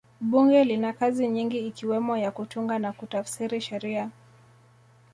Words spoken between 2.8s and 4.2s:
kutafsiri sheria